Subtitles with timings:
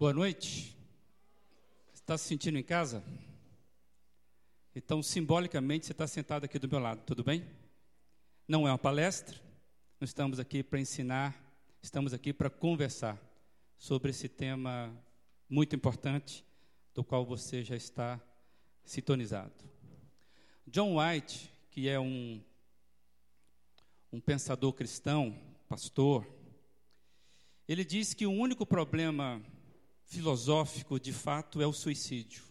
[0.00, 0.76] Boa noite.
[1.92, 3.02] Está se sentindo em casa?
[4.72, 7.44] Então, simbolicamente, você está sentado aqui do meu lado, tudo bem?
[8.46, 9.36] Não é uma palestra,
[9.98, 11.36] não estamos aqui para ensinar,
[11.82, 13.20] estamos aqui para conversar
[13.76, 14.96] sobre esse tema
[15.48, 16.44] muito importante,
[16.94, 18.20] do qual você já está
[18.84, 19.68] sintonizado.
[20.64, 22.40] John White, que é um,
[24.12, 25.36] um pensador cristão,
[25.68, 26.24] pastor,
[27.66, 29.42] ele diz que o único problema
[30.08, 32.42] filosófico, de fato, é o suicídio.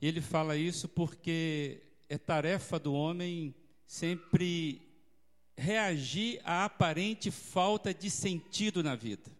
[0.00, 3.54] E ele fala isso porque é tarefa do homem
[3.86, 4.82] sempre
[5.56, 9.30] reagir à aparente falta de sentido na vida.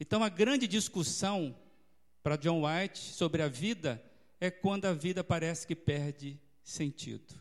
[0.00, 1.54] Então, a grande discussão
[2.22, 4.02] para John White sobre a vida
[4.40, 7.34] é quando a vida parece que perde sentido.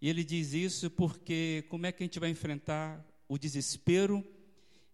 [0.00, 4.24] E ele diz isso porque como é que a gente vai enfrentar o desespero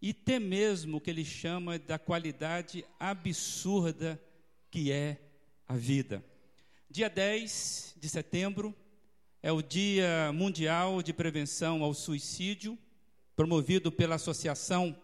[0.02, 4.20] e até mesmo o que ele chama da qualidade absurda
[4.68, 5.16] que é
[5.68, 6.24] a vida.
[6.90, 8.74] Dia 10 de setembro
[9.40, 12.76] é o Dia Mundial de Prevenção ao Suicídio,
[13.36, 15.00] promovido pela Associação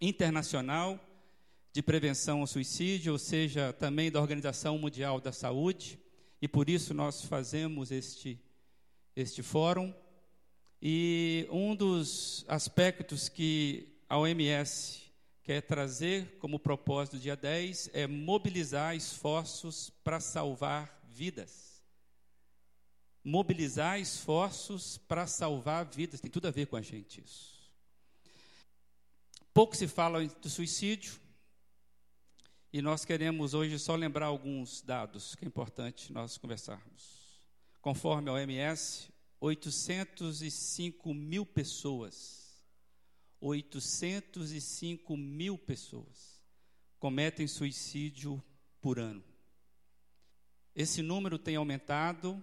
[0.00, 0.98] Internacional
[1.72, 5.98] de Prevenção ao Suicídio, ou seja, também da Organização Mundial da Saúde,
[6.40, 8.40] e por isso nós fazemos este,
[9.16, 9.92] este fórum.
[10.80, 15.00] E um dos aspectos que a OMS
[15.44, 21.80] quer trazer como propósito dia 10 é mobilizar esforços para salvar vidas.
[23.22, 27.70] Mobilizar esforços para salvar vidas, tem tudo a ver com a gente isso.
[29.54, 31.12] Pouco se fala do suicídio,
[32.72, 37.40] e nós queremos hoje só lembrar alguns dados que é importante nós conversarmos.
[37.80, 39.08] Conforme a OMS,
[39.40, 42.39] 805 mil pessoas
[43.40, 46.40] 805 mil pessoas
[46.98, 48.42] cometem suicídio
[48.80, 49.24] por ano.
[50.76, 52.42] Esse número tem aumentado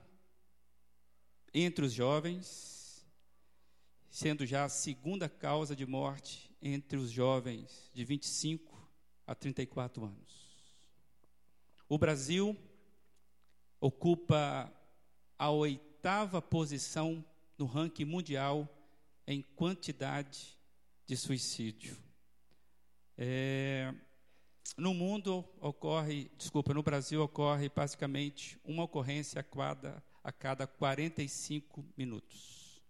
[1.54, 3.06] entre os jovens,
[4.10, 8.76] sendo já a segunda causa de morte entre os jovens de 25
[9.26, 10.48] a 34 anos.
[11.88, 12.58] O Brasil
[13.80, 14.74] ocupa
[15.38, 17.24] a oitava posição
[17.58, 18.68] no ranking mundial
[19.26, 20.57] em quantidade
[21.08, 21.98] de suicídio.
[23.18, 23.94] É,
[24.76, 31.86] no mundo ocorre, desculpa, no Brasil ocorre basicamente uma ocorrência a cada, a cada 45
[31.98, 32.84] minutos.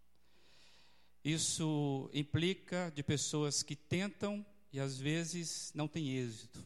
[1.23, 6.65] Isso implica de pessoas que tentam e às vezes não têm êxito.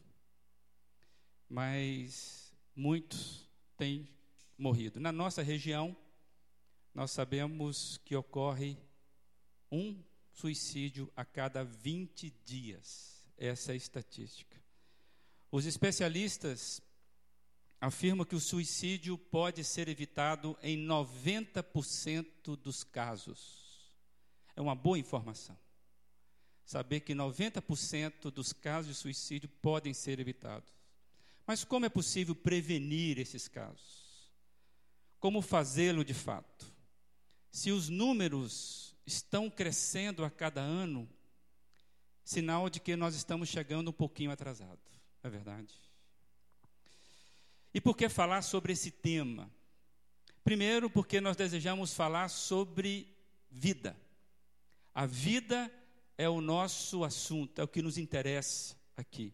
[1.48, 3.46] Mas muitos
[3.76, 4.08] têm
[4.56, 4.98] morrido.
[4.98, 5.94] Na nossa região,
[6.94, 8.78] nós sabemos que ocorre
[9.70, 10.02] um
[10.32, 13.22] suicídio a cada 20 dias.
[13.36, 14.60] Essa é a estatística.
[15.50, 16.80] Os especialistas
[17.80, 23.90] afirmam que o suicídio pode ser evitado em 90% dos casos.
[24.54, 25.58] É uma boa informação.
[26.64, 30.72] Saber que 90% dos casos de suicídio podem ser evitados.
[31.46, 34.30] Mas como é possível prevenir esses casos?
[35.18, 36.72] Como fazê-lo de fato?
[37.50, 41.08] Se os números estão crescendo a cada ano,
[42.24, 44.80] sinal de que nós estamos chegando um pouquinho atrasado,
[45.22, 45.74] é verdade?
[47.74, 49.50] E por que falar sobre esse tema?
[50.44, 53.08] Primeiro, porque nós desejamos falar sobre
[53.50, 53.96] vida.
[54.94, 55.72] A vida
[56.18, 59.32] é o nosso assunto, é o que nos interessa aqui.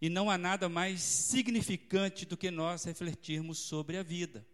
[0.00, 4.46] E não há nada mais significante do que nós refletirmos sobre a vida.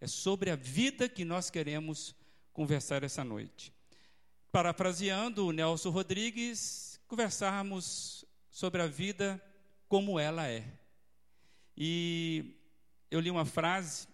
[0.00, 2.14] É sobre a vida que nós queremos
[2.52, 3.75] conversar essa noite
[4.56, 9.38] parafraseando o Nelson Rodrigues, conversarmos sobre a vida
[9.86, 10.64] como ela é.
[11.76, 12.56] E
[13.10, 14.08] eu li uma frase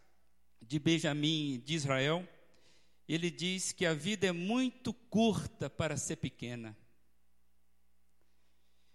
[0.61, 2.29] de Benjamin de Israel,
[3.09, 6.77] ele diz que a vida é muito curta para ser pequena.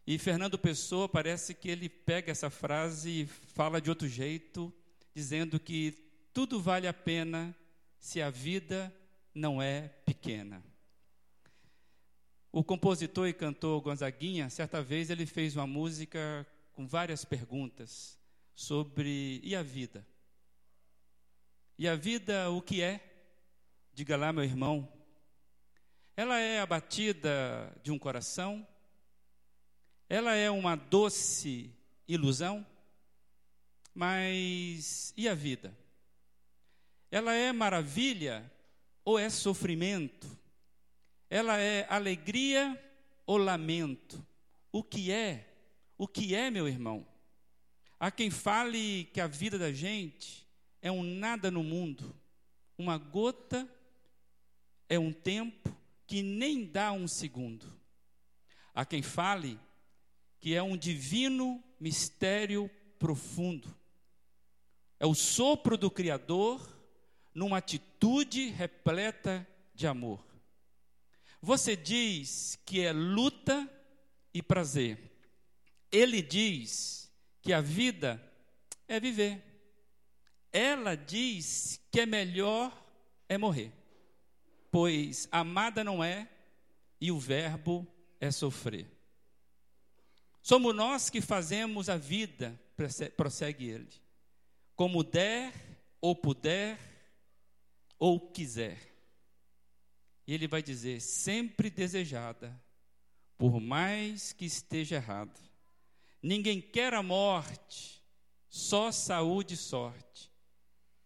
[0.06, 4.70] E Fernando Pessoa parece que ele pega essa frase e fala de outro jeito,
[5.16, 5.94] dizendo que
[6.34, 7.56] tudo vale a pena
[8.02, 8.94] se a vida
[9.34, 10.62] não é pequena.
[12.58, 16.44] O compositor e cantor Gonzaguinha, certa vez, ele fez uma música
[16.74, 18.18] com várias perguntas
[18.56, 20.04] sobre e a vida?
[21.78, 23.00] E a vida, o que é?
[23.94, 24.92] Diga lá, meu irmão.
[26.16, 28.68] Ela é a batida de um coração?
[30.10, 31.72] Ela é uma doce
[32.08, 32.66] ilusão?
[33.94, 35.78] Mas e a vida?
[37.12, 38.52] Ela é maravilha
[39.06, 40.28] ou é sofrimento?
[41.30, 42.82] Ela é alegria
[43.26, 44.26] ou lamento?
[44.72, 45.48] O que é?
[45.98, 47.06] o que é, meu irmão.
[48.00, 50.46] Há quem fale que a vida da gente
[50.82, 52.16] é um nada no mundo,
[52.78, 53.68] uma gota
[54.88, 55.76] é um tempo
[56.06, 57.66] que nem dá um segundo.
[58.74, 59.60] Há quem fale
[60.40, 62.70] que é um divino mistério
[63.00, 63.76] profundo.
[65.00, 66.62] É o sopro do Criador
[67.34, 70.24] numa atitude repleta de amor.
[71.42, 73.70] Você diz que é luta
[74.34, 75.00] e prazer.
[75.92, 77.12] Ele diz
[77.42, 78.22] que a vida
[78.88, 79.44] é viver.
[80.52, 82.72] Ela diz que é melhor
[83.30, 83.72] é morrer.
[84.72, 86.30] Pois amada não é
[87.00, 87.88] e o verbo
[88.20, 88.90] é sofrer.
[90.42, 92.60] Somos nós que fazemos a vida,
[93.18, 93.90] prossegue ele,
[94.76, 95.54] como der
[96.00, 96.80] ou puder
[98.00, 98.97] ou quiser.
[100.28, 102.60] E ele vai dizer: sempre desejada,
[103.38, 105.40] por mais que esteja errado.
[106.22, 108.04] Ninguém quer a morte,
[108.50, 110.30] só saúde e sorte.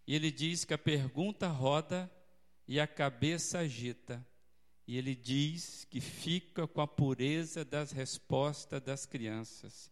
[0.07, 2.11] E ele diz que a pergunta roda
[2.67, 4.25] e a cabeça agita.
[4.87, 9.91] E ele diz que fica com a pureza das respostas das crianças,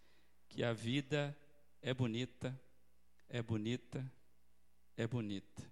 [0.50, 1.38] que a vida
[1.82, 2.60] é bonita,
[3.30, 4.12] é bonita,
[4.98, 5.72] é bonita.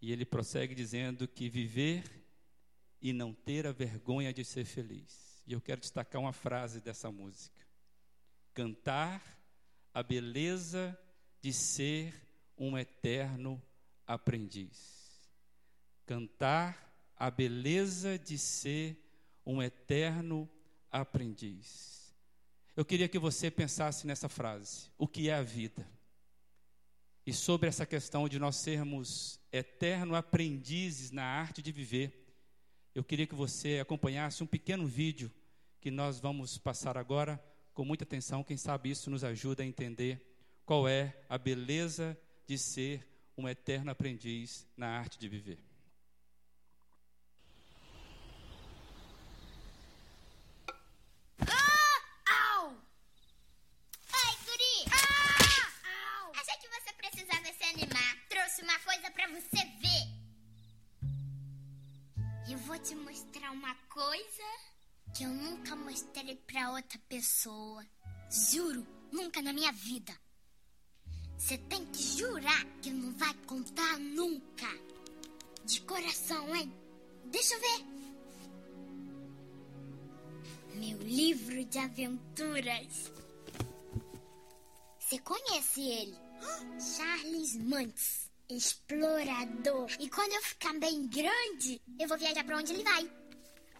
[0.00, 2.04] E ele prossegue dizendo que viver
[3.00, 5.42] e não ter a vergonha de ser feliz.
[5.46, 7.66] E eu quero destacar uma frase dessa música:
[8.54, 9.22] cantar
[9.92, 10.98] a beleza
[11.40, 12.14] de ser
[12.56, 13.60] um eterno
[14.06, 15.30] aprendiz.
[16.06, 18.96] Cantar a beleza de ser
[19.44, 20.48] um eterno
[20.90, 22.14] aprendiz.
[22.76, 25.86] Eu queria que você pensasse nessa frase: o que é a vida?
[27.26, 32.19] E sobre essa questão de nós sermos eterno aprendizes na arte de viver,
[32.94, 35.30] eu queria que você acompanhasse um pequeno vídeo
[35.80, 37.42] que nós vamos passar agora
[37.72, 38.44] com muita atenção.
[38.44, 40.20] Quem sabe isso nos ajuda a entender
[40.66, 43.06] qual é a beleza de ser
[43.36, 45.69] um eterno aprendiz na arte de viver.
[62.90, 64.42] Te mostrar uma coisa
[65.14, 67.86] que eu nunca mostrei pra outra pessoa.
[68.28, 70.12] Juro, nunca na minha vida.
[71.38, 74.66] Você tem que jurar que não vai contar nunca.
[75.64, 76.74] De coração, hein?
[77.26, 77.86] Deixa eu ver.
[80.74, 83.12] Meu livro de aventuras.
[84.98, 86.18] Você conhece ele?
[86.96, 89.88] Charles Mantz explorador.
[89.98, 93.10] E quando eu ficar bem grande, eu vou viajar para onde ele vai.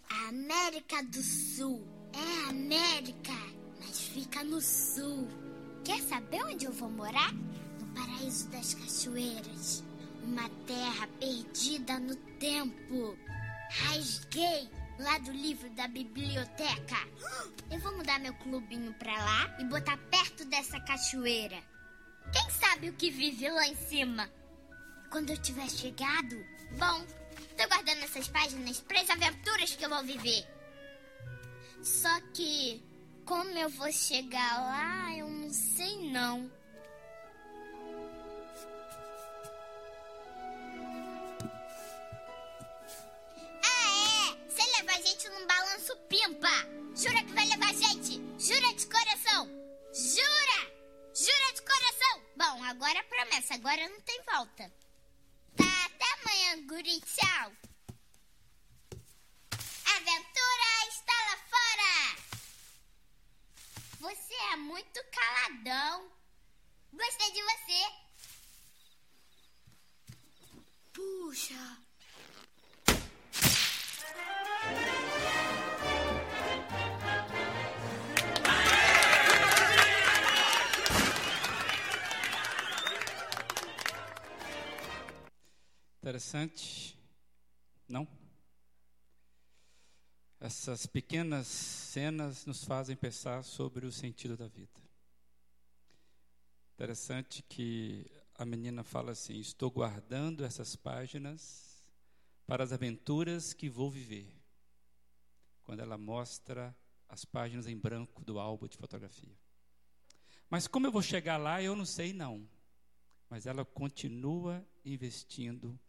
[0.09, 2.01] A América do Sul.
[2.13, 3.33] É América,
[3.79, 5.27] mas fica no sul.
[5.83, 7.33] Quer saber onde eu vou morar?
[7.33, 9.83] No paraíso das cachoeiras.
[10.23, 13.17] Uma terra perdida no tempo.
[13.69, 14.69] Rasguei
[14.99, 16.97] lá do livro da biblioteca.
[17.71, 21.57] Eu vou mudar meu clubinho pra lá e botar perto dessa cachoeira.
[22.33, 24.29] Quem sabe o que vive lá em cima?
[25.11, 26.43] Quando eu tiver chegado.
[26.71, 27.05] Bom,
[27.57, 30.47] tô guardando essas páginas para as aventuras que eu vou viver.
[31.83, 32.81] Só que,
[33.25, 36.49] como eu vou chegar lá, eu não sei não.
[43.63, 44.49] Ah, é!
[44.49, 46.81] Você leva a gente num balanço pimpa!
[46.95, 48.21] Jura que vai levar a gente?
[48.39, 49.47] Jura de coração?
[49.93, 50.71] Jura!
[51.13, 52.21] Jura de coração!
[52.37, 54.71] Bom, agora é promessa, agora não tem volta.
[56.71, 57.01] Até amanhã, guri.
[57.01, 57.51] Tchau.
[59.85, 61.93] Aventura está lá fora.
[63.99, 66.11] Você é muito caladão.
[66.93, 67.81] Gostei de você.
[70.93, 71.80] Puxa.
[86.01, 86.97] Interessante?
[87.87, 88.07] Não?
[90.39, 94.81] Essas pequenas cenas nos fazem pensar sobre o sentido da vida.
[96.73, 101.85] Interessante que a menina fala assim: Estou guardando essas páginas
[102.47, 104.27] para as aventuras que vou viver.
[105.61, 106.75] Quando ela mostra
[107.07, 109.37] as páginas em branco do álbum de fotografia.
[110.49, 112.49] Mas como eu vou chegar lá, eu não sei não.
[113.29, 115.79] Mas ela continua investindo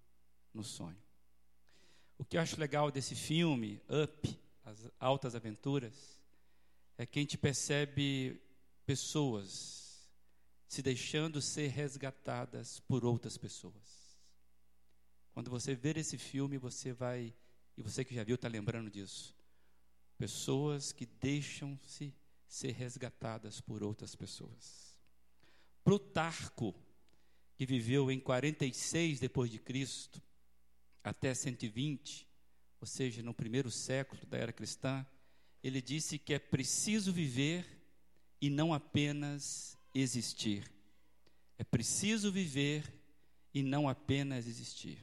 [0.55, 1.03] no sonho.
[2.19, 6.21] O que eu acho legal desse filme, Up, As Altas Aventuras,
[6.97, 8.41] é que a gente percebe
[8.87, 10.09] pessoas
[10.69, 14.17] se deixando ser resgatadas por outras pessoas.
[15.35, 17.35] Quando você ver esse filme, você vai,
[17.77, 19.35] e você que já viu está lembrando disso.
[20.17, 22.15] Pessoas que deixam-se
[22.47, 24.95] ser resgatadas por outras pessoas.
[25.83, 26.75] Plutarco,
[27.57, 30.23] que viveu em 46 depois de Cristo
[31.03, 32.27] até 120,
[32.81, 35.07] ou seja, no primeiro século da era cristã,
[35.63, 37.65] ele disse que é preciso viver
[38.41, 40.71] e não apenas existir.
[41.59, 42.85] É preciso viver
[43.55, 44.99] e não apenas existir.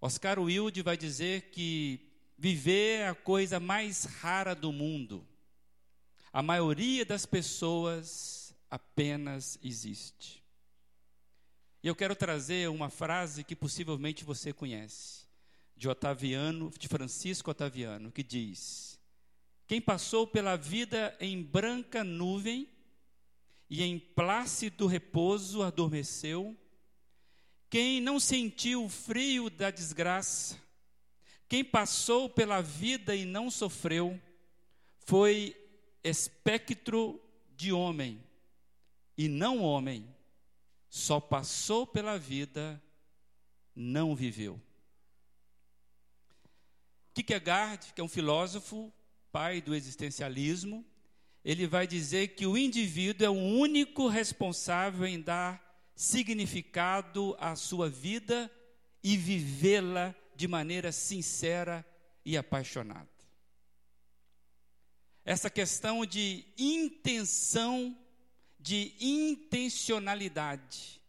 [0.00, 5.26] Oscar Wilde vai dizer que viver é a coisa mais rara do mundo.
[6.32, 10.43] A maioria das pessoas apenas existe.
[11.84, 15.26] E eu quero trazer uma frase que possivelmente você conhece,
[15.76, 18.98] de Otaviano, de Francisco Otaviano, que diz:
[19.66, 22.66] quem passou pela vida em branca nuvem
[23.68, 26.56] e em plácido repouso adormeceu,
[27.68, 30.58] quem não sentiu o frio da desgraça,
[31.46, 34.18] quem passou pela vida e não sofreu,
[35.00, 35.54] foi
[36.02, 37.20] espectro
[37.54, 38.24] de homem
[39.18, 40.13] e não homem,
[40.94, 42.80] só passou pela vida,
[43.74, 44.62] não viveu.
[47.12, 48.94] Kierkegaard, que é um filósofo,
[49.32, 50.86] pai do existencialismo,
[51.44, 55.60] ele vai dizer que o indivíduo é o único responsável em dar
[55.96, 58.48] significado à sua vida
[59.02, 61.84] e vivê-la de maneira sincera
[62.24, 63.10] e apaixonada.
[65.24, 67.98] Essa questão de intenção,
[68.64, 71.00] de intencionalidade.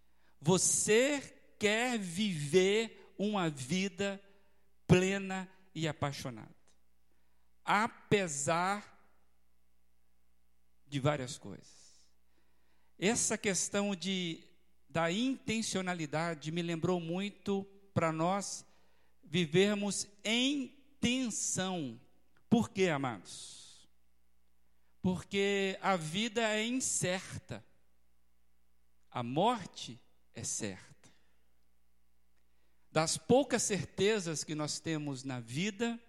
[0.41, 1.21] Você
[1.57, 4.21] quer viver uma vida
[4.85, 6.53] plena e apaixonada
[7.65, 8.93] apesar
[10.87, 11.73] de várias coisas.
[12.97, 14.43] Essa questão de,
[14.87, 18.63] da intencionalidade me lembrou muito para nós
[19.23, 20.67] vivermos em
[21.01, 21.99] tensão.
[22.47, 23.64] Por quê, amados?
[25.05, 27.63] Porque a vida é incerta,
[29.11, 30.01] a morte
[30.33, 31.13] é certa.
[32.91, 36.01] Das poucas certezas que nós temos na vida,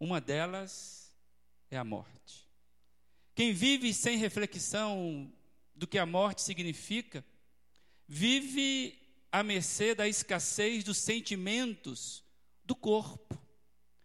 [0.00, 1.14] uma delas
[1.70, 2.50] é a morte.
[3.36, 5.32] Quem vive sem reflexão
[5.72, 7.24] do que a morte significa,
[8.08, 8.98] vive
[9.30, 12.24] à mercê da escassez dos sentimentos
[12.64, 13.40] do corpo,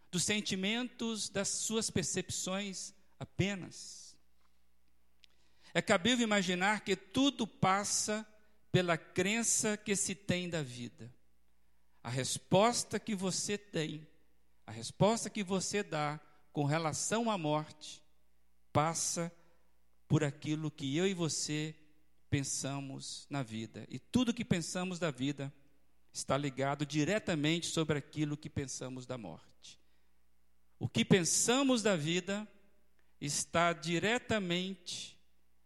[0.08, 3.99] dos sentimentos das suas percepções apenas.
[5.72, 8.26] É cabível imaginar que tudo passa
[8.72, 11.12] pela crença que se tem da vida.
[12.02, 14.06] A resposta que você tem
[14.70, 16.20] a resposta que você dá
[16.52, 18.00] com relação à morte
[18.72, 19.32] passa
[20.06, 21.74] por aquilo que eu e você
[22.30, 23.84] pensamos na vida.
[23.88, 25.52] E tudo que pensamos da vida
[26.12, 29.80] está ligado diretamente sobre aquilo que pensamos da morte.
[30.78, 32.46] O que pensamos da vida
[33.20, 35.18] está diretamente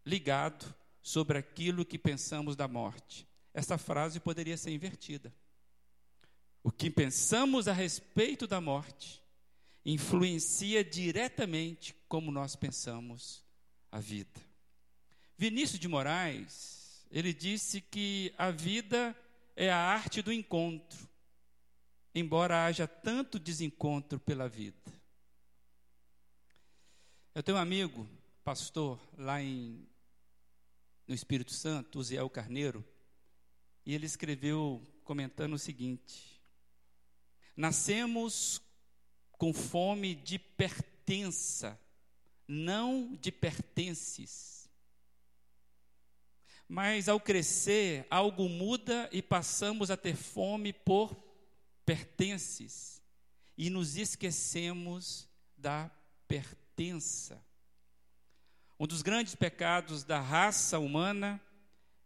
[0.04, 3.26] ligado sobre aquilo que pensamos da morte.
[3.52, 5.32] Essa frase poderia ser invertida.
[6.62, 9.23] O que pensamos a respeito da morte
[9.84, 13.44] influencia diretamente como nós pensamos
[13.92, 14.40] a vida.
[15.37, 19.14] Vinícius de Moraes, ele disse que a vida
[19.54, 21.08] é a arte do encontro,
[22.14, 24.92] embora haja tanto desencontro pela vida.
[27.34, 28.08] Eu tenho um amigo,
[28.42, 29.87] pastor, lá em,
[31.06, 32.84] no Espírito Santo, Uziel Carneiro,
[33.84, 36.40] e ele escreveu comentando o seguinte:
[37.56, 38.61] Nascemos
[39.32, 41.78] com fome de pertença,
[42.49, 44.68] não de pertences.
[46.66, 51.14] Mas ao crescer, algo muda e passamos a ter fome por
[51.84, 53.02] pertences
[53.56, 55.90] e nos esquecemos da
[56.26, 57.44] pertença.
[58.78, 61.40] Um dos grandes pecados da raça humana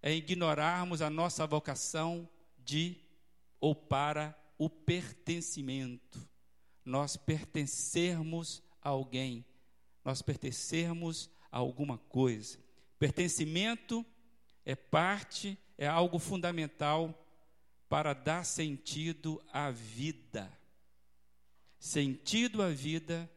[0.02, 2.96] é ignorarmos a nossa vocação de
[3.58, 6.28] ou para o pertencimento.
[6.84, 9.44] Nós pertencermos a alguém,
[10.04, 12.58] nós pertencermos a alguma coisa.
[12.98, 14.04] Pertencimento
[14.64, 17.26] é parte, é algo fundamental
[17.88, 20.52] para dar sentido à vida.
[21.78, 23.30] Sentido à vida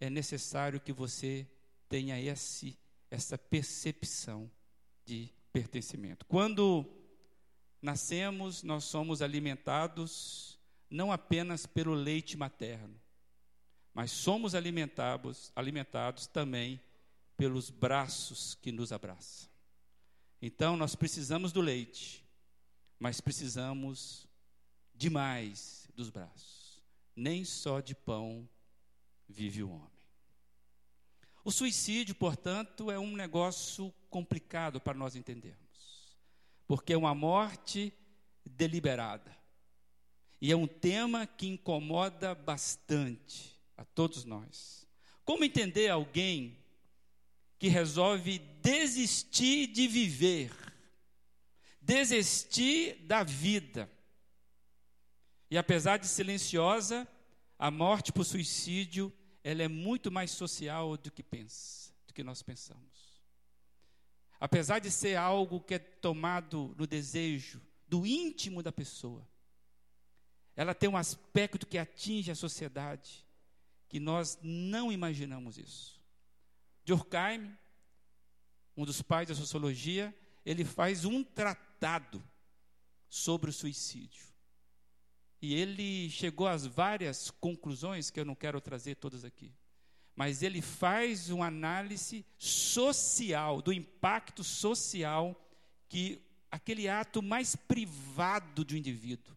[0.00, 1.46] é necessário que você
[1.94, 2.76] tenha esse,
[3.08, 4.50] essa percepção
[5.04, 6.26] de pertencimento.
[6.26, 6.84] Quando
[7.80, 10.58] nascemos, nós somos alimentados
[10.90, 13.00] não apenas pelo leite materno,
[13.92, 16.80] mas somos alimentados, alimentados também
[17.36, 19.48] pelos braços que nos abraçam.
[20.42, 22.24] Então, nós precisamos do leite,
[22.98, 24.26] mas precisamos
[24.92, 26.82] demais dos braços.
[27.14, 28.48] Nem só de pão
[29.28, 29.93] vive o homem.
[31.44, 36.16] O suicídio, portanto, é um negócio complicado para nós entendermos,
[36.66, 37.92] porque é uma morte
[38.46, 39.36] deliberada.
[40.40, 44.86] E é um tema que incomoda bastante a todos nós.
[45.22, 46.58] Como entender alguém
[47.58, 50.50] que resolve desistir de viver,
[51.80, 53.90] desistir da vida?
[55.50, 57.06] E apesar de silenciosa,
[57.58, 59.12] a morte por suicídio,
[59.44, 63.20] ela é muito mais social do que pensa, do que nós pensamos.
[64.40, 69.28] Apesar de ser algo que é tomado no desejo do íntimo da pessoa,
[70.56, 73.24] ela tem um aspecto que atinge a sociedade,
[73.88, 76.00] que nós não imaginamos isso.
[76.84, 77.56] Durkheim,
[78.76, 82.22] um dos pais da sociologia, ele faz um tratado
[83.08, 84.33] sobre o suicídio.
[85.44, 89.52] E ele chegou às várias conclusões, que eu não quero trazer todas aqui.
[90.16, 95.38] Mas ele faz uma análise social, do impacto social
[95.86, 96.18] que
[96.50, 99.36] aquele ato mais privado de um indivíduo,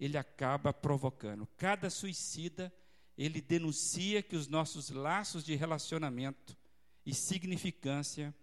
[0.00, 1.46] ele acaba provocando.
[1.58, 2.72] Cada suicida,
[3.18, 6.56] ele denuncia que os nossos laços de relacionamento
[7.04, 8.34] e significância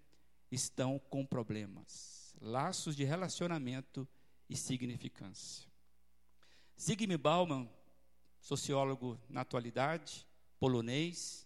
[0.51, 2.35] estão com problemas.
[2.39, 4.07] Laços de relacionamento
[4.47, 5.68] e significância.
[6.79, 7.69] Zygmunt Bauman,
[8.39, 10.25] sociólogo na atualidade,
[10.57, 11.45] polonês,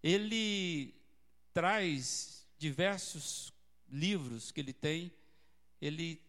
[0.00, 0.94] ele
[1.52, 3.52] traz diversos
[3.88, 5.12] livros que ele tem,
[5.80, 6.22] ele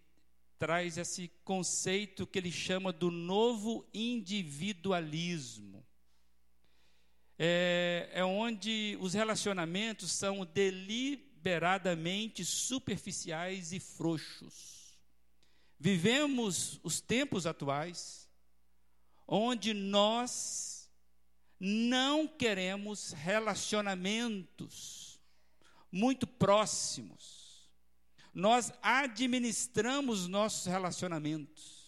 [0.57, 5.85] traz esse conceito que ele chama do novo individualismo.
[7.37, 14.78] É, é onde os relacionamentos são deliberadamente superficiais e frouxos.
[15.79, 18.27] Vivemos os tempos atuais
[19.27, 20.91] onde nós
[21.59, 25.19] não queremos relacionamentos
[25.91, 27.39] muito próximos
[28.33, 31.79] nós administramos nossos relacionamentos.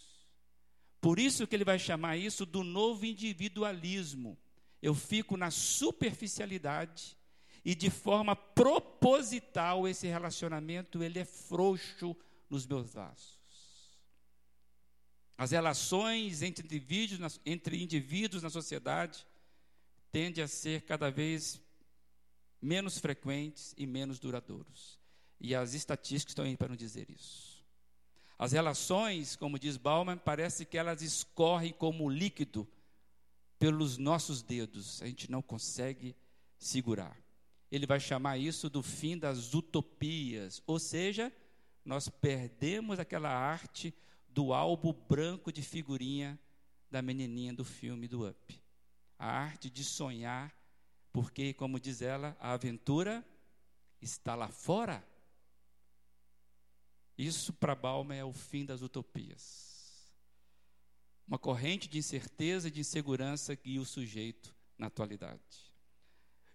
[0.99, 4.37] Por isso que ele vai chamar isso do novo individualismo.
[4.81, 7.17] Eu fico na superficialidade
[7.63, 12.15] e de forma proposital esse relacionamento ele é frouxo
[12.49, 13.40] nos meus laços.
[15.41, 19.25] As relações entre indivíduos, entre indivíduos na sociedade
[20.11, 21.59] tendem a ser cada vez
[22.61, 24.99] menos frequentes e menos duradouros.
[25.39, 27.65] E as estatísticas estão aí para nos dizer isso.
[28.37, 32.67] As relações, como diz Bauman, parece que elas escorrem como líquido
[33.57, 35.01] pelos nossos dedos.
[35.01, 36.15] A gente não consegue
[36.59, 37.17] segurar.
[37.71, 41.33] Ele vai chamar isso do fim das utopias, ou seja,
[41.83, 43.91] nós perdemos aquela arte
[44.33, 46.39] do álbum branco de figurinha
[46.89, 48.61] da menininha do filme do Up.
[49.17, 50.53] A arte de sonhar,
[51.11, 53.25] porque, como diz ela, a aventura
[54.01, 55.05] está lá fora.
[57.17, 60.11] Isso para Balma é o fim das utopias.
[61.27, 65.71] Uma corrente de incerteza e de insegurança guia o sujeito na atualidade.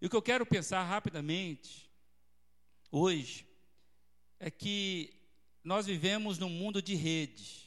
[0.01, 1.91] E o que eu quero pensar rapidamente
[2.91, 3.47] hoje
[4.39, 5.15] é que
[5.65, 7.66] nós vivemos num mundo de redes.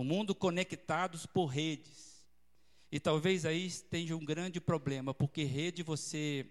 [0.00, 2.26] Um mundo conectados por redes.
[2.90, 6.46] E talvez aí esteja um grande problema, porque rede você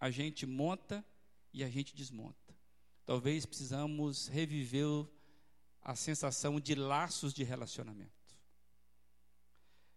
[0.00, 1.04] a gente monta
[1.52, 2.44] e a gente desmonta
[3.04, 5.06] talvez precisamos reviver
[5.82, 8.12] a sensação de laços de relacionamento.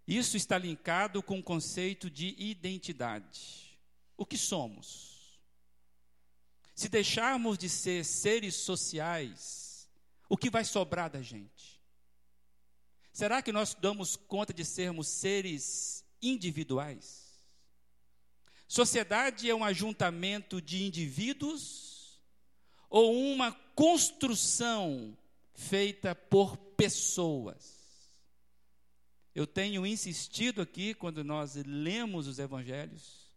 [0.06, 3.78] Isso está linkado com o conceito de identidade.
[4.16, 5.40] O que somos?
[6.76, 9.90] Se deixarmos de ser seres sociais,
[10.30, 11.77] o que vai sobrar da gente?
[13.18, 17.36] Será que nós damos conta de sermos seres individuais?
[18.68, 22.22] Sociedade é um ajuntamento de indivíduos
[22.88, 25.18] ou uma construção
[25.56, 28.14] feita por pessoas.
[29.34, 33.32] Eu tenho insistido aqui, quando nós lemos os evangelhos,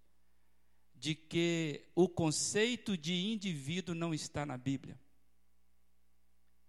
[0.94, 5.00] de que o conceito de indivíduo não está na Bíblia.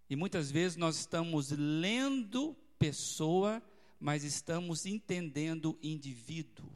[0.08, 3.62] E muitas vezes nós estamos lendo pessoa,
[4.00, 6.68] mas estamos entendendo indivíduo.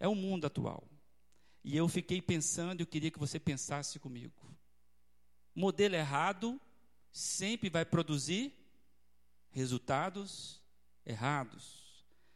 [0.00, 0.82] É o mundo atual.
[1.62, 4.34] E eu fiquei pensando, eu queria que você pensasse comigo.
[5.54, 6.60] Modelo errado
[7.12, 8.52] sempre vai produzir
[9.52, 10.60] resultados
[11.06, 11.84] errados.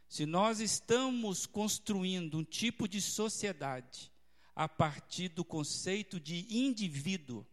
[0.08, 4.12] se nós estamos construindo um tipo de sociedade
[4.54, 7.44] a partir do conceito de indivíduo,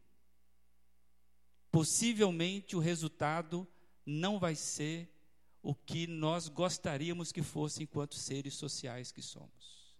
[1.71, 3.67] possivelmente o resultado
[4.05, 5.09] não vai ser
[5.61, 9.95] o que nós gostaríamos que fosse enquanto seres sociais que somos.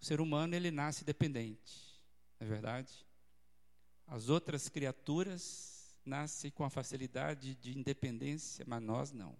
[0.00, 1.98] O ser humano ele nasce dependente,
[2.38, 2.92] não é verdade?
[4.06, 9.36] As outras criaturas nascem com a facilidade de independência, mas nós não.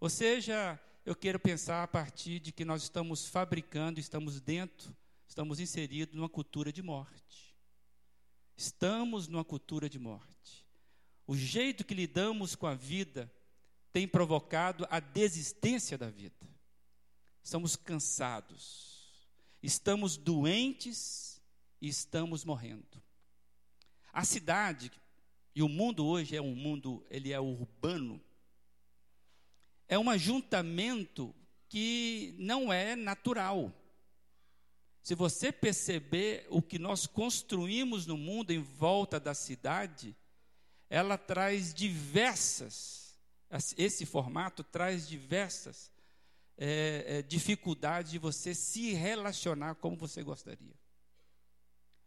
[0.00, 4.94] Ou seja, eu quero pensar a partir de que nós estamos fabricando, estamos dentro,
[5.28, 7.56] estamos inseridos numa cultura de morte.
[8.56, 10.65] Estamos numa cultura de morte.
[11.26, 13.30] O jeito que lidamos com a vida
[13.92, 16.46] tem provocado a desistência da vida.
[17.42, 19.10] Estamos cansados,
[19.62, 21.40] estamos doentes
[21.80, 23.02] e estamos morrendo.
[24.12, 24.90] A cidade
[25.54, 28.20] e o mundo hoje é um mundo, ele é urbano,
[29.88, 31.34] é um ajuntamento
[31.68, 33.72] que não é natural.
[35.02, 40.16] Se você perceber o que nós construímos no mundo em volta da cidade,
[40.88, 43.18] ela traz diversas,
[43.76, 45.90] esse formato traz diversas
[46.56, 50.74] é, é, dificuldades de você se relacionar como você gostaria.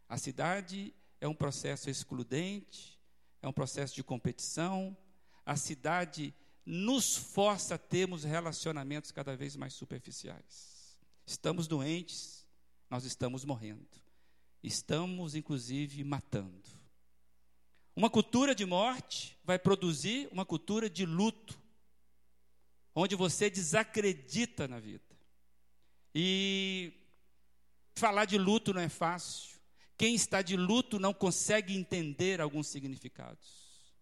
[0.08, 2.98] A cidade é um processo excludente,
[3.40, 4.96] é um processo de competição,
[5.46, 6.34] a cidade
[6.66, 10.98] nos força a termos relacionamentos cada vez mais superficiais.
[11.26, 12.46] Estamos doentes,
[12.88, 13.86] nós estamos morrendo.
[14.62, 16.59] Estamos, inclusive, matando.
[18.00, 21.60] Uma cultura de morte vai produzir uma cultura de luto,
[22.94, 25.04] onde você desacredita na vida.
[26.14, 26.94] E
[27.94, 29.60] falar de luto não é fácil.
[29.98, 33.92] Quem está de luto não consegue entender alguns significados.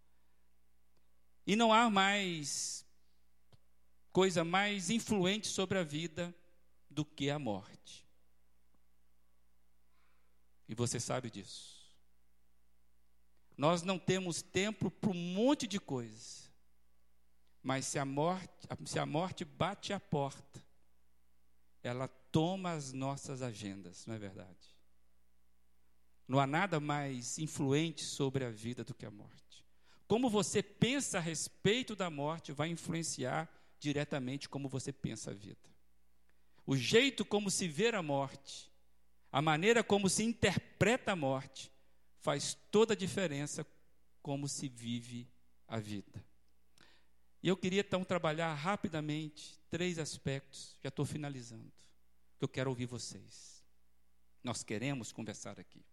[1.44, 2.86] E não há mais
[4.12, 6.32] coisa mais influente sobre a vida
[6.88, 8.06] do que a morte.
[10.68, 11.77] E você sabe disso.
[13.58, 16.48] Nós não temos tempo para um monte de coisas.
[17.60, 20.64] Mas se a morte, se a morte bate a porta,
[21.82, 24.78] ela toma as nossas agendas, não é verdade?
[26.28, 29.64] Não há nada mais influente sobre a vida do que a morte.
[30.06, 35.68] Como você pensa a respeito da morte vai influenciar diretamente como você pensa a vida.
[36.64, 38.70] O jeito como se vê a morte,
[39.32, 41.72] a maneira como se interpreta a morte,
[42.20, 43.66] faz toda a diferença
[44.22, 45.28] como se vive
[45.66, 46.24] a vida.
[47.42, 51.72] E eu queria então trabalhar rapidamente três aspectos, já estou finalizando,
[52.38, 53.64] que eu quero ouvir vocês.
[54.42, 55.84] Nós queremos conversar aqui.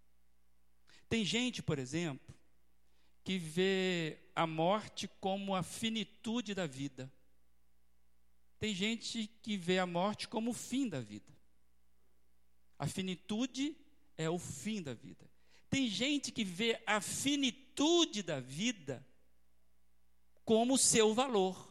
[1.08, 2.36] Tem gente, por exemplo,
[3.24, 7.12] que vê a morte como a finitude da vida.
[8.60, 11.34] Tem gente que vê a morte como o fim da vida.
[12.78, 13.76] A finitude
[14.18, 15.30] é o fim da vida.
[15.76, 19.06] Tem gente que vê a finitude da vida
[20.46, 21.70] como seu valor,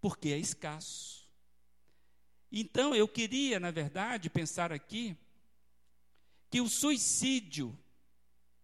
[0.00, 1.30] porque é escasso.
[2.50, 5.16] Então, eu queria, na verdade, pensar aqui
[6.50, 7.78] que o suicídio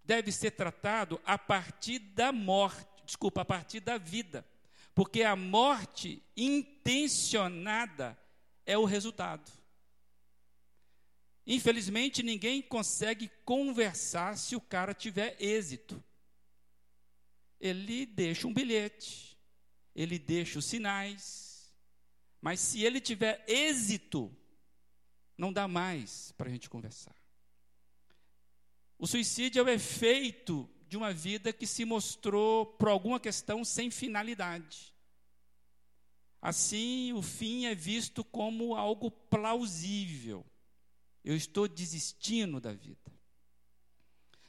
[0.02, 4.44] deve ser tratado a partir da morte, desculpa, a partir da vida.
[4.92, 8.18] Porque a morte intencionada
[8.66, 9.52] é o resultado.
[11.50, 16.04] Infelizmente, ninguém consegue conversar se o cara tiver êxito.
[17.58, 19.34] Ele deixa um bilhete,
[19.94, 21.72] ele deixa os sinais,
[22.38, 24.30] mas se ele tiver êxito,
[25.38, 27.16] não dá mais para a gente conversar.
[28.98, 33.90] O suicídio é o efeito de uma vida que se mostrou, por alguma questão, sem
[33.90, 34.94] finalidade.
[36.42, 40.44] Assim, o fim é visto como algo plausível.
[41.24, 43.12] Eu estou desistindo da vida.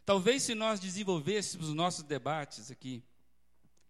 [0.06, 3.04] Talvez se nós desenvolvêssemos os nossos debates aqui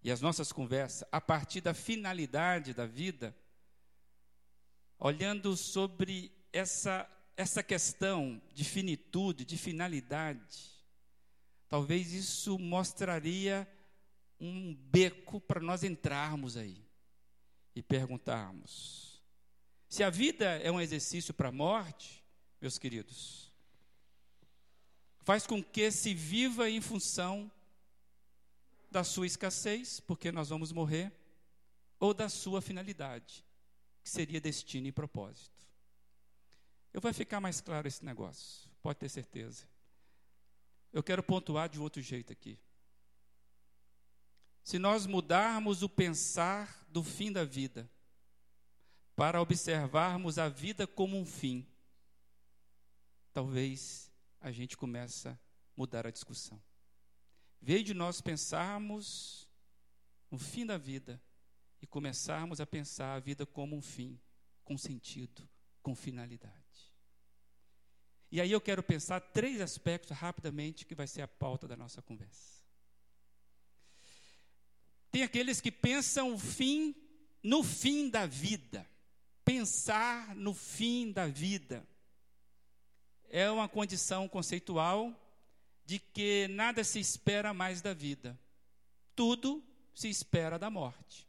[0.03, 3.35] e as nossas conversas a partir da finalidade da vida,
[4.97, 10.73] olhando sobre essa essa questão de finitude, de finalidade,
[11.69, 13.65] talvez isso mostraria
[14.37, 16.85] um beco para nós entrarmos aí
[17.73, 19.23] e perguntarmos:
[19.87, 22.18] se a vida é um exercício para a morte,
[22.62, 23.52] meus queridos,
[25.22, 27.52] faz com que se viva em função
[28.89, 31.12] da sua escassez, porque nós vamos morrer,
[32.00, 33.45] ou da sua finalidade,
[34.04, 35.67] que seria destino e propósito.
[36.93, 39.67] Eu vai ficar mais claro esse negócio, pode ter certeza.
[40.91, 42.58] Eu quero pontuar de outro jeito aqui.
[44.63, 47.89] Se nós mudarmos o pensar do fim da vida
[49.15, 51.67] para observarmos a vida como um fim,
[53.39, 55.39] talvez a gente comece a
[55.73, 56.62] mudar a discussão.
[57.62, 59.47] Veio de nós pensarmos
[60.30, 61.23] no fim da vida
[61.82, 64.19] e começarmos a pensar a vida como um fim,
[64.65, 65.47] com sentido,
[65.82, 66.91] com finalidade.
[68.30, 72.02] E aí eu quero pensar três aspectos rapidamente que vai ser a pauta da nossa
[72.02, 72.62] conversa.
[75.10, 76.93] Tem aqueles que pensam o fim
[77.41, 78.86] no fim da vida.
[79.45, 81.88] Pensar no fim da vida
[83.29, 85.13] é uma condição conceitual
[85.85, 88.39] de que nada se espera mais da vida.
[89.15, 89.63] Tudo
[89.93, 91.27] se espera da morte.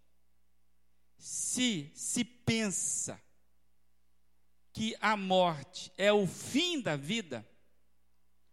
[1.19, 3.21] Se se pensa
[4.73, 7.47] que a morte é o fim da vida,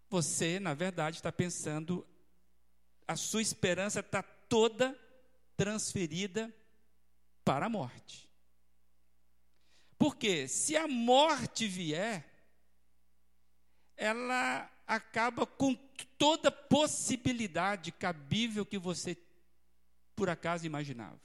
[0.10, 2.06] você, na verdade, está pensando,
[3.08, 4.98] a sua esperança está toda
[5.56, 6.54] transferida
[7.44, 8.30] para a morte.
[9.98, 12.37] Porque se a morte vier,
[13.98, 15.76] ela acaba com
[16.18, 19.18] toda possibilidade cabível que você
[20.16, 21.20] por acaso imaginava.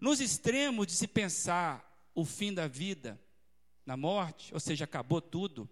[0.00, 3.20] Nos extremos de se pensar o fim da vida
[3.84, 5.68] na morte, ou seja, acabou tudo,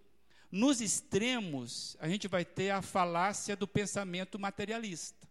[0.51, 5.27] nos extremos a gente vai ter a falácia do pensamento materialista.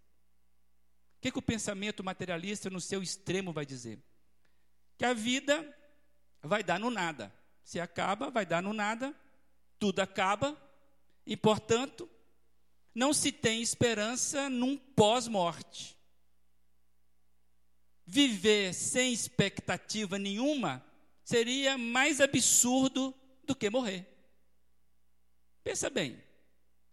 [1.16, 4.02] O que, que o pensamento materialista, no seu extremo, vai dizer?
[4.98, 5.64] Que a vida
[6.42, 7.32] vai dar no nada.
[7.62, 9.14] Se acaba, vai dar no nada,
[9.82, 10.56] tudo acaba,
[11.26, 12.08] e, portanto,
[12.94, 15.98] não se tem esperança num pós-morte.
[18.06, 20.86] Viver sem expectativa nenhuma
[21.24, 24.06] seria mais absurdo do que morrer.
[25.64, 26.22] Pensa bem,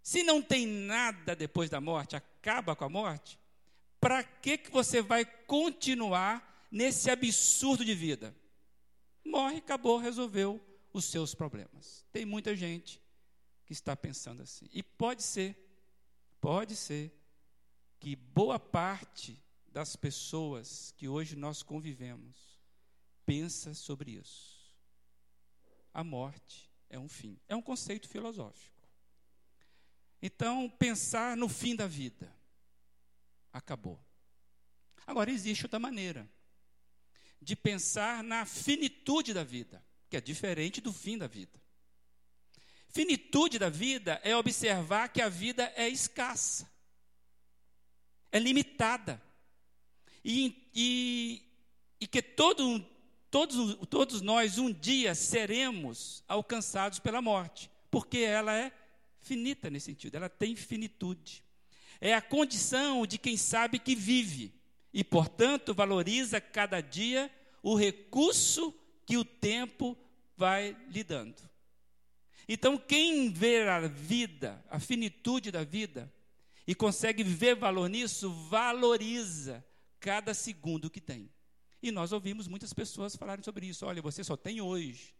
[0.01, 3.37] se não tem nada depois da morte, acaba com a morte,
[3.99, 8.35] para que, que você vai continuar nesse absurdo de vida?
[9.23, 10.59] Morre, acabou, resolveu
[10.99, 12.05] os seus problemas.
[12.11, 13.01] Tem muita gente
[13.65, 14.69] que está pensando assim.
[14.71, 15.57] E pode ser,
[16.39, 17.11] pode ser,
[17.99, 22.59] que boa parte das pessoas que hoje nós convivemos
[23.25, 24.73] pensa sobre isso.
[25.93, 27.39] A morte é um fim.
[27.47, 28.87] É um conceito filosófico.
[30.21, 32.33] Então, pensar no fim da vida.
[33.51, 33.99] Acabou.
[35.05, 36.29] Agora, existe outra maneira
[37.41, 41.59] de pensar na finitude da vida, que é diferente do fim da vida.
[42.89, 46.69] Finitude da vida é observar que a vida é escassa,
[48.31, 49.21] é limitada,
[50.25, 51.41] e, e,
[52.01, 52.83] e que todo,
[53.29, 58.71] todos, todos nós um dia seremos alcançados pela morte, porque ela é
[59.21, 61.43] finita nesse sentido, ela tem finitude.
[62.01, 64.53] É a condição de quem sabe que vive
[64.93, 67.29] e, portanto, valoriza cada dia
[67.61, 68.73] o recurso
[69.09, 69.97] que o tempo
[70.37, 71.41] vai lhe dando.
[72.47, 76.13] Então, quem vê a vida, a finitude da vida,
[76.67, 79.65] e consegue ver valor nisso, valoriza
[79.99, 81.27] cada segundo que tem.
[81.81, 83.83] E nós ouvimos muitas pessoas falarem sobre isso.
[83.83, 85.11] Olha, você só tem hoje.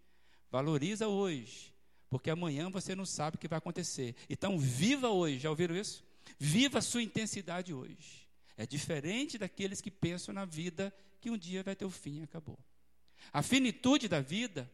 [0.52, 1.74] Valoriza hoje.
[2.12, 4.16] Porque amanhã você não sabe o que vai acontecer.
[4.30, 5.40] Então, viva hoje.
[5.40, 6.04] Já ouviram isso?
[6.38, 8.30] Viva a sua intensidade hoje.
[8.56, 12.24] É diferente daqueles que pensam na vida que um dia vai ter o fim e
[12.24, 12.60] acabou.
[13.32, 14.70] A finitude da vida,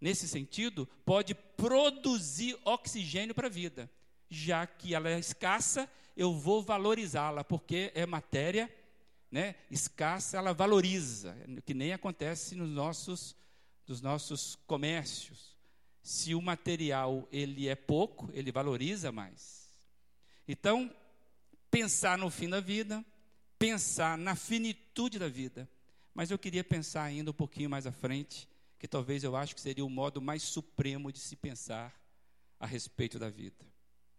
[0.00, 3.90] nesse sentido, pode produzir oxigênio para a vida.
[4.28, 8.72] Já que ela é escassa, eu vou valorizá-la, porque é matéria
[9.30, 13.36] né, escassa, ela valoriza, que nem acontece nos nossos,
[13.86, 15.54] nos nossos comércios.
[16.02, 19.74] Se o material ele é pouco, ele valoriza mais.
[20.46, 20.90] Então,
[21.70, 23.04] pensar no fim da vida,
[23.58, 25.68] pensar na finitude da vida.
[26.16, 29.60] Mas eu queria pensar ainda um pouquinho mais à frente, que talvez eu acho que
[29.60, 31.94] seria o modo mais supremo de se pensar
[32.58, 33.64] a respeito da vida.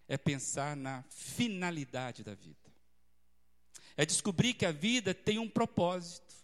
[0.08, 2.68] É pensar na finalidade da vida
[3.98, 6.36] é descobrir que a vida tem um propósito.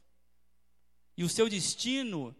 [1.16, 2.36] E o seu destino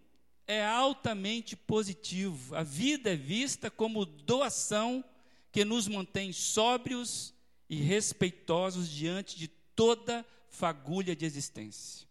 [0.48, 2.56] é altamente positivo.
[2.56, 5.06] A vida é vista como doação
[5.52, 7.32] que nos mantém sóbrios
[7.70, 12.08] e respeitosos diante de toda fagulha de existência.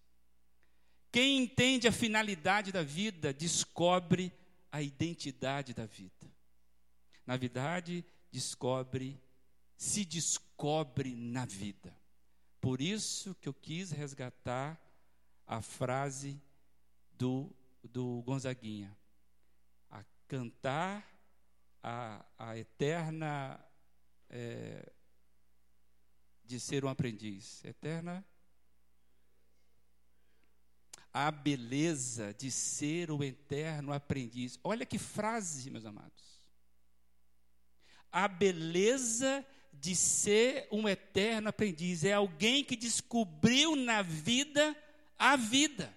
[1.13, 4.33] Quem entende a finalidade da vida descobre
[4.73, 6.33] a identidade da vida.
[7.27, 9.23] Na verdade, descobre,
[9.77, 11.95] se descobre na vida.
[12.63, 14.81] Por isso que eu quis resgatar
[15.47, 16.41] a frase
[17.13, 18.97] do, do Gonzaguinha.
[19.91, 21.07] A cantar
[21.83, 23.63] a, a eterna
[24.31, 24.91] é,
[26.43, 27.63] de ser um aprendiz.
[27.65, 28.25] Eterna.
[31.13, 34.59] A beleza de ser o eterno aprendiz.
[34.65, 36.41] Olha que frase, meus amados.
[38.11, 44.77] A beleza de ser um eterno aprendiz é alguém que descobriu na vida
[45.19, 45.95] a vida.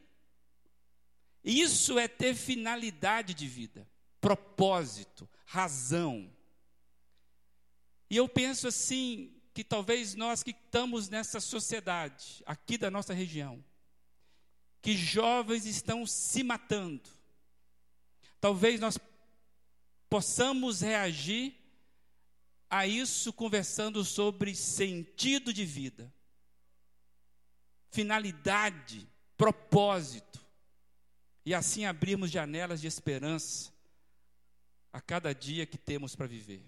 [1.43, 3.88] Isso é ter finalidade de vida,
[4.19, 6.32] propósito, razão.
[8.10, 13.63] E eu penso assim, que talvez nós que estamos nessa sociedade, aqui da nossa região,
[14.86, 17.10] que jovens estão se matando.
[18.39, 19.00] Talvez nós
[20.08, 21.56] possamos reagir
[22.69, 26.13] a isso conversando sobre sentido de vida,
[27.89, 30.45] finalidade, propósito,
[31.43, 33.74] e assim abrirmos janelas de esperança
[34.93, 36.63] a cada dia que temos para viver.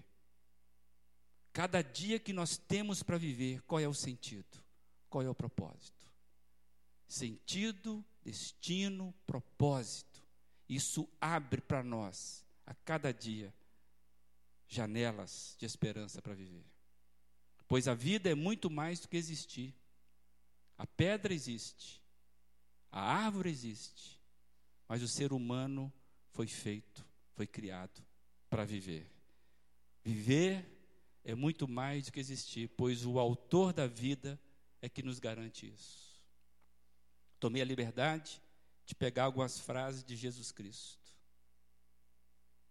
[1.52, 4.58] Cada dia que nós temos para viver, qual é o sentido?
[5.08, 5.97] Qual é o propósito?
[7.08, 10.22] Sentido, destino, propósito.
[10.68, 13.54] Isso abre para nós, a cada dia,
[14.68, 16.66] janelas de esperança para viver.
[17.66, 19.74] Pois a vida é muito mais do que existir.
[20.76, 22.02] A pedra existe,
[22.92, 24.20] a árvore existe,
[24.86, 25.90] mas o ser humano
[26.32, 28.04] foi feito, foi criado
[28.50, 29.10] para viver.
[30.04, 30.66] Viver
[31.24, 34.38] é muito mais do que existir, pois o autor da vida
[34.82, 36.07] é que nos garante isso
[37.38, 38.42] tomei a liberdade
[38.84, 40.98] de pegar algumas frases de Jesus Cristo.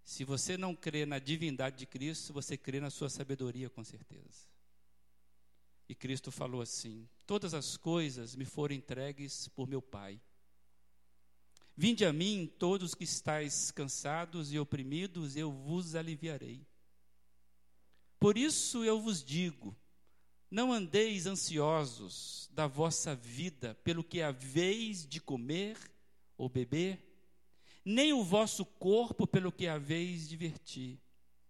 [0.04, 4.48] Se você não crê na divindade de Cristo, você crê na sua sabedoria, com certeza.
[5.90, 10.20] E Cristo falou assim: Todas as coisas me foram entregues por meu Pai.
[11.76, 16.66] Vinde a mim, todos que estáis cansados e oprimidos, eu vos aliviarei.
[18.20, 19.76] Por isso eu vos digo:
[20.50, 25.78] não andeis ansiosos da vossa vida pelo que haveis de comer
[26.38, 27.04] ou beber,
[27.84, 31.00] nem o vosso corpo pelo que haveis de vestir.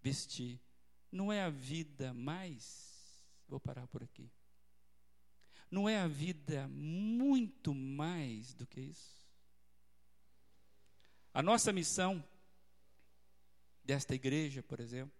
[0.01, 0.59] vestir.
[1.11, 3.21] Não é a vida mais.
[3.47, 4.29] Vou parar por aqui.
[5.69, 9.17] Não é a vida muito mais do que isso?
[11.33, 12.23] A nossa missão
[13.83, 15.16] desta igreja, por exemplo,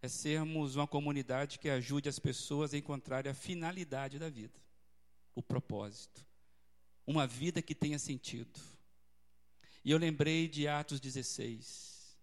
[0.00, 4.58] é sermos uma comunidade que ajude as pessoas a encontrarem a finalidade da vida,
[5.34, 6.24] o propósito.
[7.06, 8.60] Uma vida que tenha sentido.
[9.84, 12.16] E eu lembrei de Atos 16,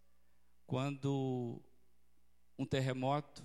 [0.68, 1.62] quando
[2.58, 3.44] um terremoto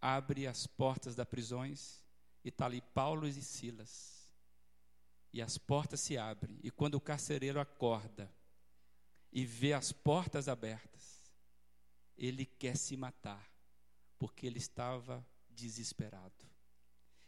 [0.00, 2.04] abre as portas das prisões
[2.44, 4.30] e está ali Paulo e Silas.
[5.32, 6.58] E as portas se abrem.
[6.62, 8.30] E quando o carcereiro acorda
[9.32, 10.99] e vê as portas abertas,
[12.20, 13.50] ele quer se matar,
[14.18, 16.46] porque ele estava desesperado.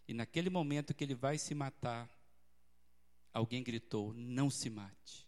[0.07, 2.11] E naquele momento que ele vai se matar,
[3.33, 5.27] alguém gritou: Não se mate,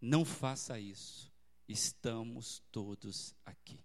[0.00, 1.32] não faça isso,
[1.66, 3.84] estamos todos aqui.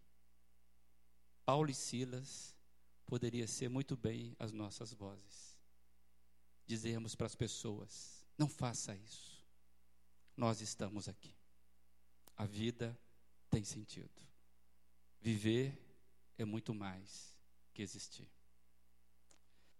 [1.43, 2.56] Paulo e Silas
[3.08, 5.58] poderia ser muito bem as nossas vozes.
[6.67, 9.43] Dizermos para as pessoas: não faça isso.
[10.38, 11.34] Nós estamos aqui.
[12.38, 13.00] A vida
[13.50, 14.26] tem sentido.
[15.25, 15.75] Viver
[16.38, 17.35] é muito mais
[17.73, 18.29] que existir.